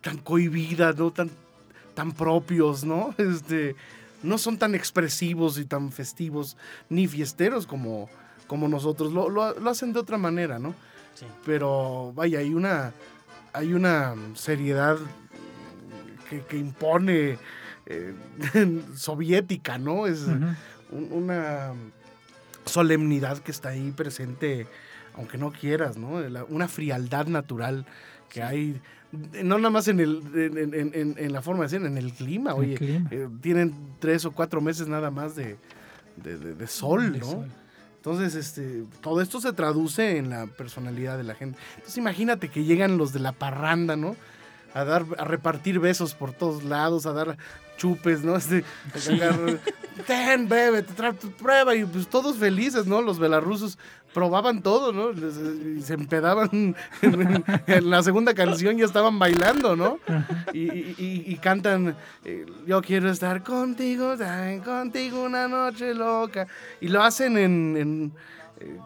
[0.00, 1.10] tan cohibida, ¿no?
[1.10, 1.30] Tan,
[1.94, 3.14] tan propios, ¿no?
[3.18, 3.76] Este,
[4.22, 6.56] no son tan expresivos y tan festivos
[6.88, 8.08] ni fiesteros como,
[8.46, 9.12] como nosotros.
[9.12, 10.74] Lo, lo- lo hacen de otra manera, ¿no?
[11.14, 11.26] sí.
[11.44, 12.92] Pero vaya, hay una,
[13.52, 14.96] hay una seriedad
[16.30, 17.36] que, que impone
[17.86, 18.14] eh,
[18.94, 20.06] soviética, ¿no?
[20.06, 20.20] Es,
[20.92, 21.72] un- una
[22.64, 24.66] solemnidad que está ahí presente,
[25.14, 26.20] aunque no quieras, ¿no?
[26.20, 27.84] La- una frialdad natural
[28.28, 28.80] que hay,
[29.42, 32.12] no nada más en, el, en, en- en- en la forma de ser, en el
[32.12, 32.74] clima, El oye.
[32.76, 33.08] clima.
[33.10, 35.56] eh, tienen tres o cuatro meses nada más de,
[36.16, 37.24] de- de- de sol, ¿no?
[37.24, 37.46] sol.
[37.96, 41.58] Entonces, este, todo esto se traduce en la personalidad de la gente.
[41.74, 44.16] Entonces, imagínate que llegan los de la parranda, ¿no?
[44.74, 47.36] A dar, a repartir besos por todos lados, a dar
[47.76, 48.36] chupes, ¿no?
[48.36, 48.64] Este,
[50.06, 53.02] ten, bebe, te trae tu prueba y pues todos felices, ¿no?
[53.02, 53.78] Los belarrusos
[54.14, 55.12] probaban todo, ¿no?
[55.12, 56.48] Les- Y se empedaban
[57.02, 59.98] en, en la segunda canción ya estaban bailando, ¿no?
[60.52, 64.14] Y, y- y- y cantan, eh, yo quiero estar contigo,
[64.64, 66.46] contigo una noche loca.
[66.80, 67.76] Y lo hacen en...
[67.76, 68.12] en,
[68.60, 68.78] eh,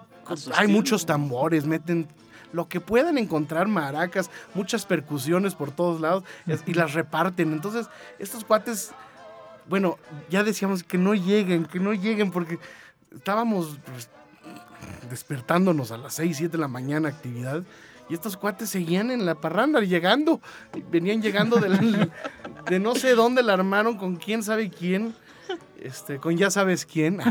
[0.57, 2.09] hay muchos tambores, meten
[2.55, 7.53] lo que puedan encontrar, maracas, muchas percusiones por todos lados es- y las reparten.
[7.53, 7.89] Entonces,
[8.19, 8.93] estos cuates,
[9.69, 9.99] bueno,
[10.31, 12.59] ya decíamos que no lleguen, que no lleguen porque
[13.15, 14.09] estábamos pues,
[15.11, 17.63] despertándonos a las 6, 7 de la mañana actividad
[18.09, 20.41] y estos cuates seguían en la parranda llegando,
[20.91, 21.79] venían llegando de, la-
[22.71, 25.15] de no sé dónde la armaron con quién sabe quién.
[25.81, 27.19] Este, con ya sabes quién.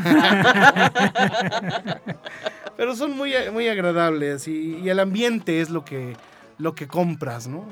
[2.78, 6.16] Pero son muy, muy agradables y, y el ambiente es lo que,
[6.58, 7.68] lo que compras, ¿no?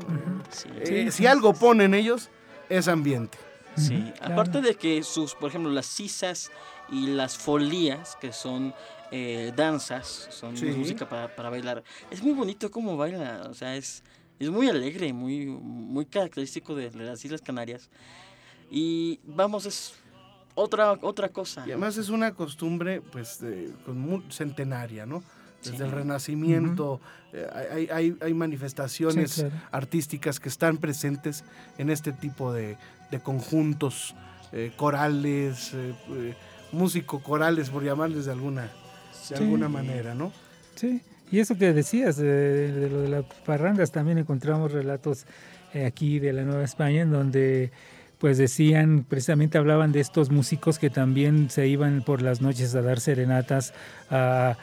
[0.50, 0.70] Sí.
[0.80, 1.26] Eh, Sí, si sí.
[1.28, 2.30] algo ponen ellos,
[2.70, 3.38] es ambiente.
[3.78, 4.34] Sí, claro.
[4.34, 6.52] aparte de que sus, por ejemplo, las sisas
[6.90, 8.74] y las folías, que son
[9.12, 10.66] eh, danzas, son Sí.
[10.66, 14.04] música para, para bailar, es muy bonito cómo baila, o sea, es,
[14.40, 17.90] Es muy alegre, muy, muy característico de las Islas Canarias.
[18.72, 19.94] Y vamos, es
[20.56, 21.64] otra, otra cosa.
[21.68, 23.40] Y además es una costumbre pues
[23.86, 25.24] con centenaria, ¿no?
[25.64, 27.00] Desde el Renacimiento
[27.34, 31.44] eh, hay, hay, hay, manifestaciones artísticas que están presentes
[31.78, 32.78] en este tipo de,
[33.12, 34.16] de conjuntos
[34.52, 36.36] eh, corales, eh,
[36.72, 38.70] músico-corales, por llamarles de alguna,
[39.30, 40.32] de alguna manera, ¿no?
[40.76, 45.26] Sí, y eso que decías de, lo de las parrandas, también encontramos relatos
[45.86, 47.72] aquí de la Nueva España en donde
[48.22, 52.84] pues decían, precisamente hablaban de estos músicos que también se iban por las noches a
[52.84, 53.74] dar serenatas,
[54.12, 54.58] a,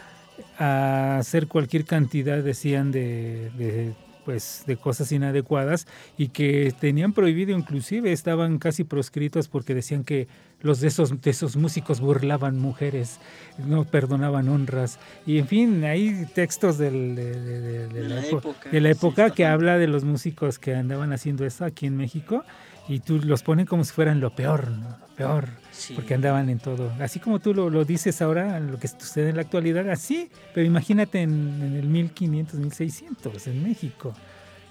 [1.18, 3.94] hacer cualquier cantidad, decían, de,
[4.24, 10.28] pues de cosas inadecuadas y que tenían prohibido inclusive estaban casi proscritos porque decían que
[10.60, 13.18] los de esos de esos músicos burlaban mujeres
[13.58, 15.00] no perdonaban honras.
[15.26, 19.88] Y en fin hay textos del, de, la, época, de la época que habla de
[19.88, 22.44] los músicos que andaban haciendo eso aquí en México
[22.88, 24.88] y tú los ponen como si fueran lo peor, ¿no?
[24.88, 25.48] Lo peor,
[25.94, 26.92] porque andaban en todo.
[27.00, 30.66] Así como tú lo, lo, dices ahora, lo que sucede en la actualidad, así, pero
[30.66, 34.14] imagínate en, en el 1500, 1600, en México.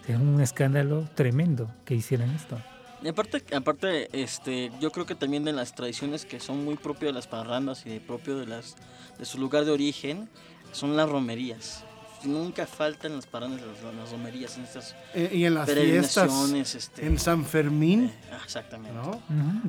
[0.08, 2.58] Es un escándalo tremendo que hicieran esto.
[3.04, 7.10] Y aparte, aparte este, yo creo que también de las tradiciones que son muy propias
[7.10, 8.76] de las parrandas y de propio de, las,
[9.20, 10.28] de su lugar de origen,
[10.72, 11.84] son las romerías
[12.24, 17.06] nunca faltan las paradas las, las romerías en estas eh, y en las fiestas este,
[17.06, 19.00] en San Fermín eh, exactamente.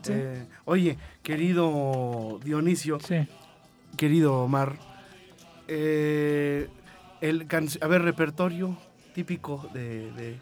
[0.09, 2.99] eh, oye querido Dionisio
[3.97, 4.79] querido Omar
[5.69, 6.69] el
[7.81, 8.77] a ver repertorio
[9.15, 10.39] típico de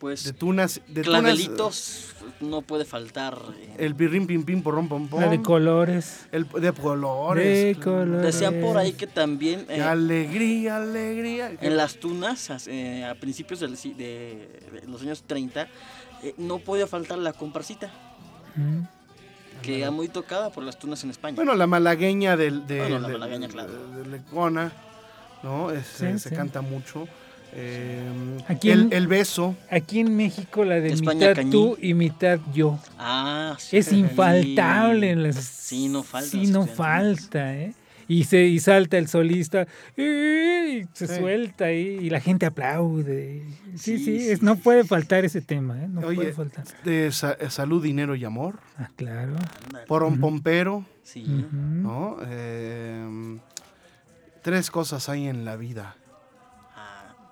[0.00, 3.74] pues de tunas de clavelitos no puede faltar eh.
[3.78, 5.20] el pirrín pim pim porrón pom pom.
[5.20, 6.26] La de colores.
[6.32, 8.22] El de colores, de colores.
[8.22, 11.52] decían por ahí que también eh, alegría alegría.
[11.60, 14.48] en las tunas eh, a principios del, de,
[14.88, 15.68] los años 30
[16.38, 17.90] no podía faltar la comparsita.
[19.62, 21.36] Que era muy tocada por las tunas en España.
[21.36, 23.70] Bueno la malagueña del de, bueno, la malagueña, claro.
[23.88, 24.72] de, Lecona
[25.42, 27.06] no se canta mucho
[27.52, 29.56] eh, aquí el, beso.
[29.70, 32.78] Aquí en México la de mitad tú y mitad yo.
[32.98, 35.10] Ah, Es infaltable.
[35.10, 36.30] En las, sí, no falta.
[36.30, 37.74] Sí, no falta, ¿eh?
[38.06, 43.44] Y, se, y salta el solista, y se suelta ahí, y la gente aplaude.
[43.76, 45.86] Sí, sí, no puede faltar ese tema, ¿eh?
[45.86, 46.64] No puede faltar.
[46.82, 48.58] De salud, dinero y amor.
[48.76, 49.36] Ah, claro.
[49.86, 50.84] Por un pompero.
[51.04, 51.24] Sí.
[51.52, 52.16] ¿no?
[52.26, 53.38] Eh,
[54.42, 55.96] tres cosas hay en la vida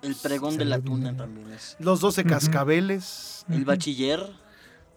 [0.03, 1.77] el pregón de la tuna también es.
[1.79, 3.45] Los doce cascabeles.
[3.49, 4.21] El bachiller.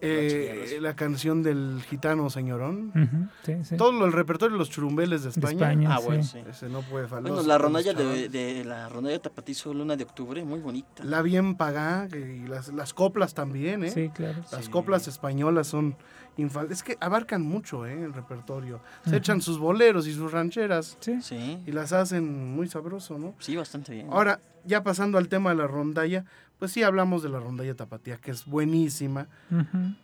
[0.04, 3.30] Eh, la canción del gitano señorón.
[3.78, 5.94] Todo el repertorio de los churumbeles de España.
[5.94, 6.38] ah, bueno, sí.
[6.50, 7.30] Ese no puede faltar.
[7.32, 11.04] Bueno, la rondalla de, de, la rondalla Tapatizo Luna de Octubre, muy bonita.
[11.04, 13.90] La bien pagá, y las, las coplas también, ¿eh?
[13.90, 14.42] Sí, claro.
[14.50, 15.96] Las coplas españolas son
[16.36, 18.04] es que abarcan mucho ¿eh?
[18.04, 18.80] el repertorio.
[19.06, 20.96] Se echan sus boleros y sus rancheras.
[21.00, 21.62] Sí.
[21.66, 23.34] Y las hacen muy sabroso, ¿no?
[23.38, 24.08] Sí, bastante bien.
[24.10, 26.24] Ahora, ya pasando al tema de la rondalla,
[26.58, 29.28] pues sí hablamos de la rondalla tapatía, que es buenísima.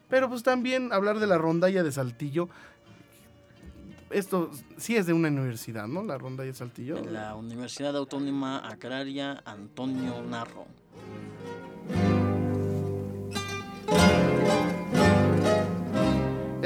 [0.09, 2.49] Pero pues también hablar de la rondalla de Saltillo.
[4.11, 6.03] Esto sí es de una universidad, ¿no?
[6.03, 7.05] La rondalla de Saltillo.
[7.05, 10.67] la Universidad Autónoma Agraria Antonio Narro.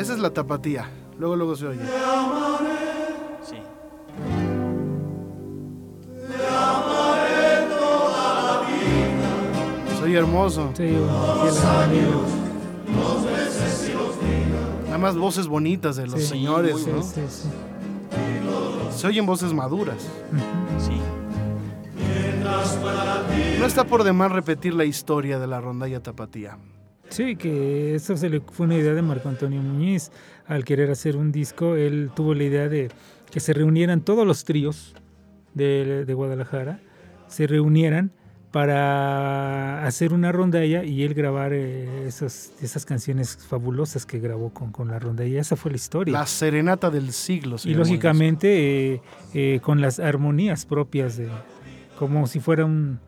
[0.03, 0.91] Esa es la tapatía.
[1.17, 1.81] Luego, luego se oye.
[3.45, 3.57] Sí.
[10.01, 10.71] Soy hermoso.
[10.77, 10.97] Sí,
[14.87, 17.01] Nada más voces bonitas de los señores, ¿no?
[17.01, 17.49] Sí, sí,
[18.97, 19.99] Se oyen voces maduras.
[20.81, 21.01] Sí.
[23.61, 26.59] No está por demás repetir la historia de la rondalla tapatía.
[27.13, 30.11] Sí, que eso se le fue una idea de Marco Antonio Muñiz.
[30.47, 32.91] Al querer hacer un disco, él tuvo la idea de
[33.31, 34.95] que se reunieran todos los tríos
[35.53, 36.81] de, Guadalajara,
[37.29, 38.13] se reunieran
[38.51, 44.73] para hacer una rondalla y él grabar eh, esas, esas canciones fabulosas que grabó con,
[44.73, 45.39] con la rondalla.
[45.39, 46.13] Esa fue la historia.
[46.13, 47.57] La serenata del siglo.
[47.65, 49.03] Y lógicamente eh,
[49.35, 51.29] eh, con las armonías propias, de
[51.99, 53.01] como si fuera un,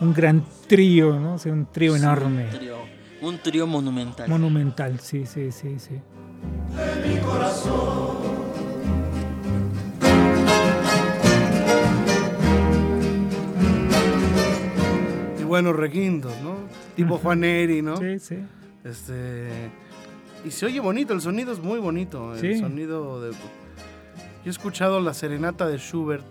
[0.00, 1.36] un gran trío, ¿no?
[1.36, 2.44] O un trío enorme.
[2.44, 4.28] Un trío monumental.
[4.28, 6.00] Monumental, sí, sí, sí, sí.
[6.76, 8.16] De mi corazón.
[15.38, 16.56] Y buenos requintos, ¿no?
[16.96, 17.96] Tipo Juan Eri, ¿no?
[17.96, 18.38] Sí, sí.
[18.84, 19.70] Este.
[20.44, 22.34] Y se oye bonito, el sonido es muy bonito.
[22.34, 23.32] El sonido de.
[23.32, 23.36] Yo
[24.46, 26.24] he escuchado la serenata de Schubert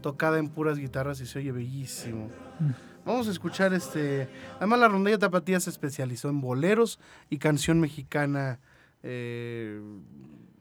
[0.00, 2.28] tocada en puras guitarras y se oye bellísimo.
[2.58, 2.89] Mm.
[3.04, 4.28] Vamos a escuchar este.
[4.58, 8.60] Además, la rondalla tapatía se especializó en boleros y canción mexicana.
[9.02, 9.80] eh,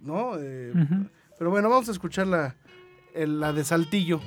[0.02, 0.38] ¿No?
[0.39, 0.73] Eh.
[1.38, 2.56] Pero bueno, vamos a escuchar la,
[3.13, 4.19] la de Saltillo.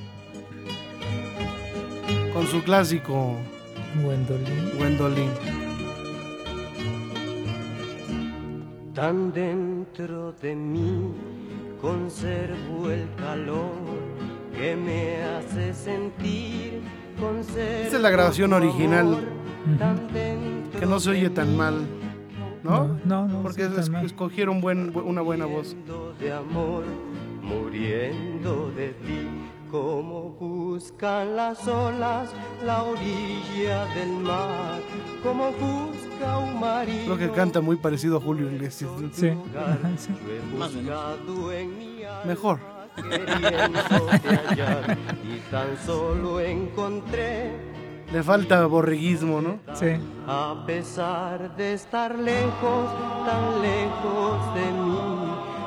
[2.33, 3.37] Con su clásico
[4.03, 4.71] Gwendolyn.
[4.79, 5.31] Gwendolyn.
[8.95, 11.13] Tan dentro de mí
[11.81, 13.73] conservo el calor
[14.55, 16.83] que me hace sentir.
[17.19, 19.19] Esta es la grabación original,
[20.79, 21.87] que no se oye tan mal.
[22.63, 22.87] ¿No?
[22.87, 25.75] No, no, no, Porque es- escogieron buen, bu- una buena voz.
[26.21, 26.85] de amor,
[27.43, 29.27] muriendo de ti,
[29.69, 32.31] como buscan las olas
[32.65, 34.81] la orilla del mar,
[35.25, 37.17] como busca un marido.
[37.17, 38.89] Creo que canta muy parecido a Julio Iglesias.
[39.13, 39.33] Sí,
[39.97, 40.09] sí.
[42.25, 42.61] Mejor.
[42.97, 47.51] Hallar, y tan solo encontré
[48.13, 49.59] Le falta borreguismo, ¿no?
[49.75, 49.97] Sí.
[50.27, 52.91] a pesar de estar lejos,
[53.27, 54.99] tan lejos de mí,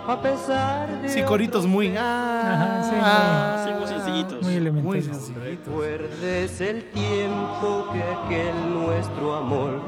[0.08, 1.96] a pesar de Sí, coritos muy.
[1.98, 4.44] Ajá, sí, ah, Sí, muy sencillitos.
[4.44, 4.84] Muy elemental.
[4.86, 5.44] Muy sencillitos.
[5.74, 9.82] Recuerdes el tiempo que aquel nuestro amor,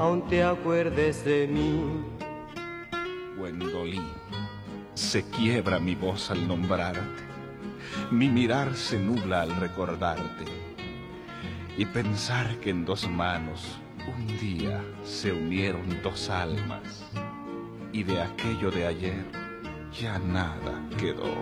[0.00, 2.04] aún te acuerdes de mí.
[3.38, 4.02] Gwendolyn,
[4.94, 7.22] se quiebra mi voz al nombrarte,
[8.10, 10.44] mi mirar se nubla al recordarte
[11.76, 17.04] y pensar que en dos manos un día se unieron dos almas
[17.92, 19.24] y de aquello de ayer
[19.98, 21.32] ya nada quedó.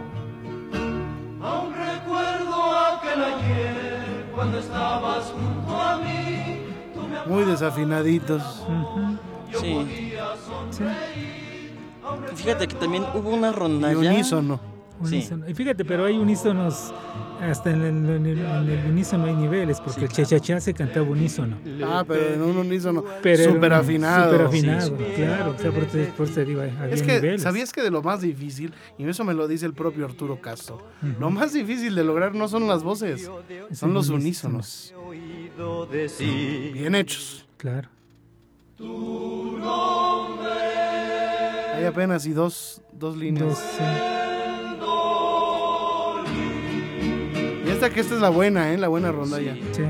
[1.42, 6.58] Aún recuerdo aquel ayer cuando estabas junto a mí.
[7.26, 8.42] Muy desafinaditos.
[8.68, 9.18] Ujú,
[9.58, 9.86] Sí.
[10.70, 11.41] sí.
[12.36, 13.98] Fíjate que también hubo una Y rondalla.
[13.98, 14.72] unísono.
[15.04, 15.28] Sí.
[15.48, 16.94] Y fíjate, pero hay unísonos,
[17.40, 21.04] hasta en el, en el- en el unísono hay niveles, porque el chachachá se cantaba
[21.10, 21.56] unísono.
[21.84, 24.30] Ah, pero en un unísono súper afinado.
[24.30, 25.22] Súper afinado, Sí, sí.
[25.22, 25.54] claro.
[25.56, 27.42] O sea, por, por eso digo, había Es que, niveles.
[27.42, 30.86] ¿sabías que de lo más difícil, y eso me lo dice el propio Arturo Castro,
[31.18, 33.28] lo más difícil de lograr no son las voces,
[33.70, 34.60] Es son los unísono.
[34.60, 34.94] unísonos.
[36.74, 37.44] Bien hechos.
[37.56, 37.88] Claro.
[41.82, 43.44] Hay apenas y dos, dos líneas.
[43.44, 43.82] Dos, sí.
[47.66, 48.78] Y esta que esta es la buena, ¿eh?
[48.78, 49.56] La buena rondalla.
[49.72, 49.82] Sí.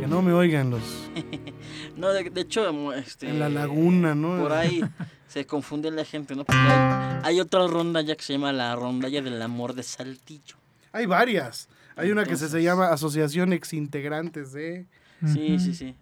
[0.00, 0.82] Que no me oigan los...
[1.98, 4.40] No, de, de hecho, este, En la laguna, ¿no?
[4.40, 4.82] Por ahí
[5.28, 6.44] se confunde la gente, ¿no?
[6.44, 10.56] Porque hay, hay otra rondalla que se llama la rondalla del amor de Saltillo.
[10.90, 11.68] Hay varias.
[11.96, 14.86] Hay una que se, llama Asociación Exintegrantes de...
[15.26, 15.96] Sí, sí, sí.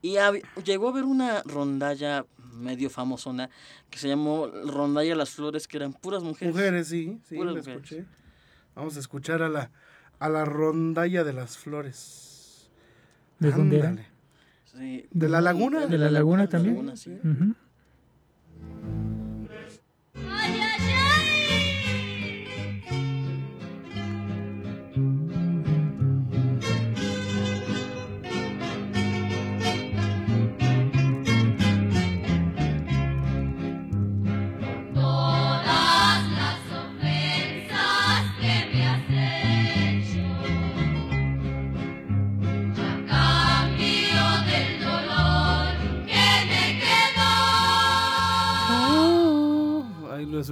[0.00, 0.16] Y
[0.64, 2.24] llegó a haber una rondalla
[2.56, 3.50] medio famosona
[3.90, 6.54] que se llamó Rondalla Las Flores, que eran puras mujeres.
[6.54, 7.82] Mujeres, sí, sí, Puras la mujeres.
[7.84, 8.04] escuché.
[8.74, 9.70] Vamos a escuchar a la,
[10.18, 12.70] a la rondalla de las flores.
[13.38, 13.88] ¿De dónde era?
[13.90, 14.08] Ándale.
[14.64, 15.06] Sí.
[15.10, 15.86] ¿De la laguna?
[15.86, 16.74] ¿De la laguna también?
[16.76, 17.18] laguna, sí.
[17.22, 17.52] Ay,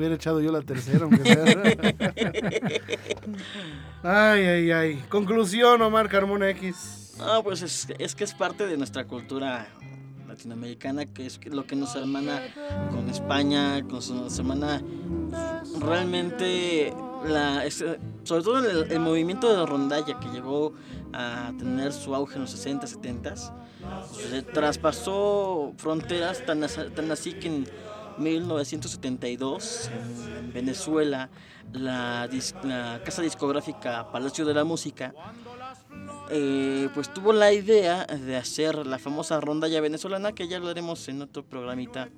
[0.04, 1.44] hubiera echado yo la tercera, aunque sea.
[4.02, 5.04] ay, ay, ay.
[5.08, 7.14] Conclusión, Omar Carmona X.
[7.20, 9.66] Ah, pues es, es que es parte de nuestra cultura
[10.28, 12.42] latinoamericana, que es lo que nos hermana
[12.90, 14.82] con España, con su- nos hermana
[15.80, 16.92] realmente,
[17.26, 17.84] la, es-
[18.24, 20.74] sobre todo el, el movimiento de la rondalla que llegó
[21.12, 27.34] a tener su auge en los 60, 70, se traspasó fronteras tan, as- tan así
[27.34, 27.68] que en
[28.18, 29.90] 1972
[30.38, 31.28] en Venezuela
[31.72, 35.14] la, dis- la casa discográfica Palacio de la Música
[36.30, 41.22] eh, pues tuvo la idea de hacer la famosa rondalla venezolana que ya hablaremos en
[41.22, 42.08] otro programita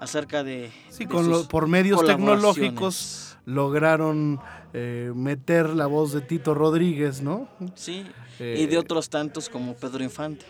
[0.00, 4.40] acerca de, Sí, de con sus lo- por medios tecnológicos lograron
[4.72, 7.48] eh, meter la voz de Tito Rodríguez, ¿no?
[7.74, 8.04] sí
[8.38, 10.46] Eh, y de otros tantos como Pedro Infante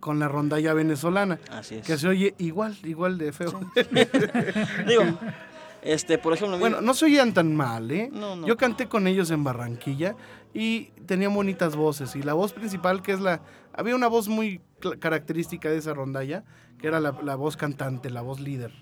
[0.00, 1.38] Con la rondalla venezolana.
[1.50, 3.60] así es Que se oye igual, igual de feo.
[4.86, 5.02] digo
[5.82, 8.08] este por ejemplo Bueno, no se oían tan mal, ¿eh?
[8.12, 8.46] No, no.
[8.46, 10.14] Yo canté con ellos en Barranquilla
[10.54, 12.14] y tenían bonitas voces.
[12.16, 13.42] Y la voz principal, que es la...
[13.72, 14.60] Había una voz muy
[15.00, 16.44] característica de esa rondalla,
[16.78, 18.72] que era la, la voz cantante, la voz líder,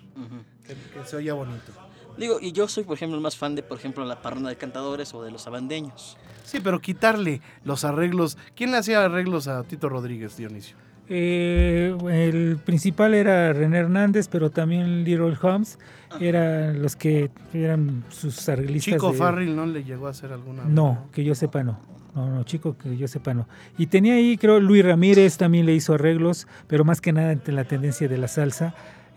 [0.65, 1.71] que se oía bonito.
[2.17, 4.57] Digo, y yo soy, por ejemplo, el más fan de, por ejemplo, la parranda de
[4.57, 6.17] cantadores o de los abandeños.
[6.43, 8.37] Sí, pero quitarle los arreglos.
[8.55, 10.75] ¿Quién le hacía arreglos a Tito Rodríguez, Dionisio?
[11.13, 15.77] Eh, el principal era René Hernández, pero también Little Holmes
[16.21, 18.93] eran los que eran sus arreglistas.
[18.93, 20.63] Chico de- Farrell no le llegó a hacer alguna.
[20.63, 21.79] No, que yo sepa no.
[22.15, 23.45] No, no, chico, que yo sepa no.
[23.77, 27.55] Y tenía ahí, creo, Luis Ramírez también le hizo arreglos, pero más que nada en
[27.55, 28.73] la tendencia de la salsa.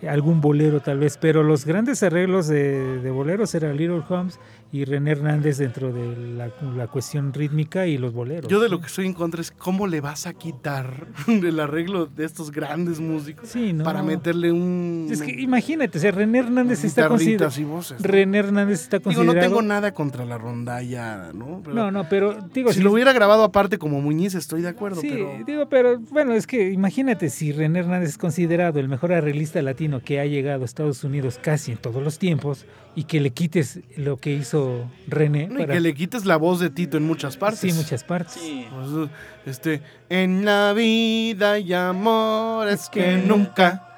[0.09, 4.39] Algún bolero tal vez, pero los grandes arreglos de, de boleros era Little Holmes
[4.73, 8.51] y René Hernández dentro de la, la cuestión rítmica y los boleros.
[8.51, 12.07] Yo de lo que estoy en contra es cómo le vas a quitar el arreglo
[12.07, 13.85] de estos grandes músicos Sí, no.
[13.85, 15.07] para meterle un.
[15.11, 17.53] Es que imagínate, o sea, René Hernández está considerado.
[17.61, 18.01] y voces.
[18.01, 18.07] ¿no?
[18.07, 19.35] René Hernández está Digo, considerado.
[19.35, 21.61] no tengo nada contra la rondalla, ¿no?
[21.63, 25.01] Pero No, no, pero digo, si lo hubiera grabado aparte como Muñiz, estoy de acuerdo,
[25.01, 25.31] Sí, pero.
[25.47, 30.01] digo, pero bueno, es que imagínate si René Hernández es considerado el mejor arreglista latino
[30.01, 33.81] que ha llegado a Estados Unidos casi en todos los tiempos y que le quites
[33.97, 34.64] lo que hizo
[35.07, 37.61] René No, y para que le quites la voz de Tito en muchas partes.
[37.61, 38.35] sí muchas partes.
[38.35, 38.67] Sí.
[38.71, 39.11] Pues,
[39.47, 43.89] este, en la vida hay amores que que nunca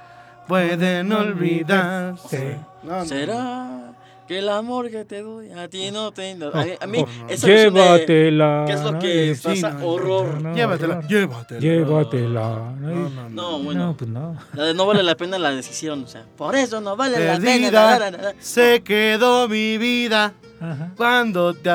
[0.49, 2.37] pueden olvidarse.
[2.37, 2.57] olvidarse.
[2.83, 3.05] No, no.
[3.05, 3.86] ¿Será
[4.27, 6.33] que el amor que te doy a ti no te...
[6.33, 8.64] A, a mí, esa de- Llévatela.
[8.66, 8.99] ¿Qué es lo ¿no?
[8.99, 9.70] que sí, pasa?
[9.74, 10.41] no, Horror.
[10.43, 11.61] no, Llévatela, llévatela.
[11.61, 12.72] Llévatela.
[12.79, 12.89] ¿no?
[12.89, 13.29] No, no, no.
[13.31, 13.87] No, bueno.
[13.87, 14.37] No, pues no.
[14.55, 17.39] La de no vale la pena la deshicieron, o sea, por eso no vale la
[17.39, 17.70] pena.
[17.70, 18.35] La, la, la, la.
[18.41, 20.91] se quedó mi vida Ajá.
[20.97, 21.70] cuando te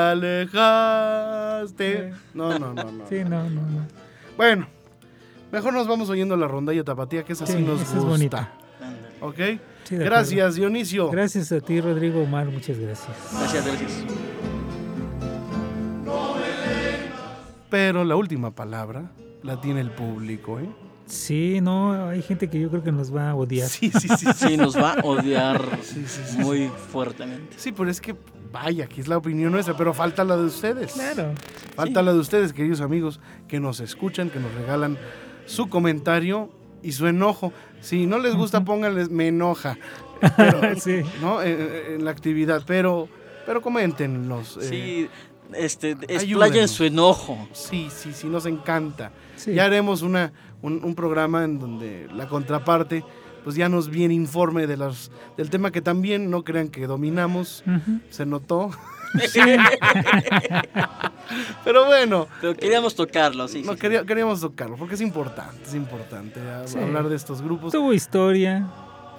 [0.91, 2.13] alejaste.
[2.33, 3.07] No, no, no, no.
[3.07, 3.87] Sí, no, no, no.
[4.37, 4.67] Bueno,
[5.51, 8.09] mejor nos vamos oyendo la rondalla tapatía, que esa sí, Sí, nos esa es gusta.
[8.09, 8.51] bonita.
[8.81, 9.07] Ándale.
[9.21, 9.39] ¿Ok?
[9.91, 11.09] Sí, Gracias, Dionisio.
[11.09, 13.09] Gracias a ti, Rodrigo Omar, muchas gracias.
[13.37, 14.05] Gracias, gracias.
[17.69, 19.11] Pero la última palabra
[19.43, 20.69] la tiene el público, ¿eh?
[21.07, 23.67] Sí, no, hay gente que yo creo que nos va a odiar.
[23.67, 24.27] Sí, sí, sí.
[24.33, 26.37] Sí, Sí, nos va a odiar sí, sí, sí.
[26.37, 27.55] muy fuertemente.
[27.57, 28.15] Sí, pero es que,
[28.49, 30.93] vaya, que es la opinión nuestra, pero falta la de ustedes.
[30.93, 31.33] Claro.
[31.75, 33.19] Falta la de ustedes, queridos amigos,
[33.49, 34.97] que nos escuchan, que nos regalan
[35.45, 36.49] su comentario
[36.81, 37.51] y su enojo.
[37.81, 39.77] Si no les gusta, pónganles me enoja,
[40.79, 41.01] sí.
[41.21, 41.41] ¿no?
[41.41, 41.59] En,
[41.95, 43.07] en la actividad, pero,
[43.45, 44.57] pero coméntenlos.
[44.61, 45.09] eh, Sí,
[45.57, 47.47] este, explayen su enojo.
[47.53, 49.11] sí, sí, sí, nos encanta.
[49.35, 49.53] Sí.
[49.55, 53.03] Ya haremos una, un, un programa en donde la contraparte
[53.43, 57.63] pues ya nos viene informe de las, del tema que también no crean que dominamos,
[58.11, 58.69] se notó.
[59.27, 59.39] Sí.
[61.63, 63.61] Pero bueno, Pero queríamos tocarlo, sí.
[63.63, 63.81] no sí, sí.
[63.81, 66.77] quería- queríamos tocarlo porque es importante, es importante Sí.
[66.77, 67.71] hablar de estos grupos.
[67.71, 68.67] Tuvo historia,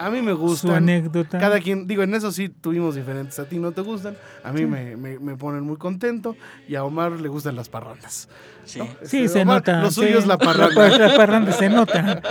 [0.04, 0.74] A mí me su gustan.
[0.74, 1.38] anécdota.
[1.38, 3.38] Cada quien, digo, en eso sí tuvimos diferentes.
[3.38, 6.36] A ti no te gustan, a mí me, me- me ponen muy contento
[6.68, 8.28] y a Omar le gustan las parrandas.
[8.64, 8.80] Sí.
[9.02, 9.80] Sí, Este, se Omar, nota.
[9.82, 10.14] Lo suyo sí.
[10.18, 10.98] es la La, par- parranda.
[11.08, 12.22] la parranda se nota.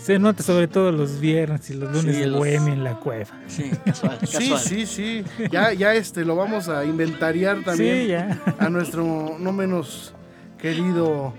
[0.00, 2.94] Se nota sobre todo los viernes y los lunes Sí, de los- bohemia en la
[2.96, 3.30] cueva.
[3.46, 4.60] Sí, casual, Sí, casual.
[4.60, 5.24] sí, sí.
[5.50, 8.02] Ya, ya este, lo vamos a inventariar también.
[8.02, 8.38] Sí, ya.
[8.58, 10.14] a nuestro no menos
[10.58, 11.34] querido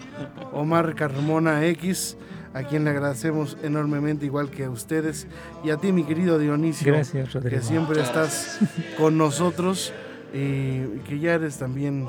[0.53, 2.17] Omar Carmona X,
[2.53, 5.27] a quien le agradecemos enormemente, igual que a ustedes,
[5.63, 7.57] y a ti, mi querido Dionisio, Gracias, Rodrigo.
[7.57, 8.59] que siempre estás
[8.97, 9.93] con nosotros
[10.33, 12.07] y que ya eres también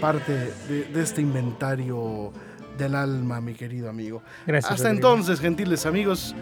[0.00, 2.32] parte de, de este inventario
[2.78, 4.22] del alma, mi querido amigo.
[4.46, 4.72] Gracias.
[4.72, 5.08] Hasta Rodrigo.
[5.08, 6.34] entonces, gentiles amigos,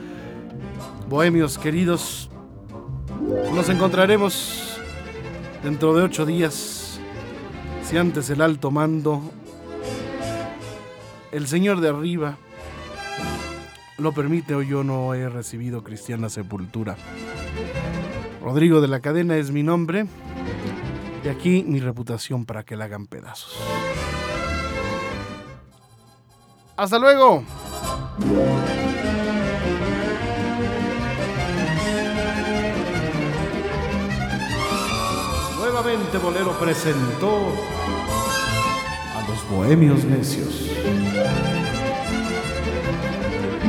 [1.09, 2.30] bohemios queridos,
[3.55, 4.78] nos encontraremos
[5.62, 6.99] dentro de ocho días.
[7.85, 9.20] Si antes el alto mando,
[11.32, 12.39] el Señor de arriba,
[13.99, 16.97] lo permite o yo no he recibido cristiana sepultura.
[18.43, 20.07] Rodrigo de la Cadena es mi nombre
[21.25, 23.57] y aquí mi reputación para que la hagan pedazos.
[26.77, 27.45] Hasta luego.
[35.59, 37.53] Nuevamente Bolero presentó
[39.17, 41.54] a los Bohemios Necios.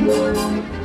[0.06, 0.75] Thank you.